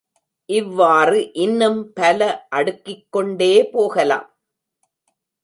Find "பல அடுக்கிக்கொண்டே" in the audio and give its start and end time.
1.93-3.53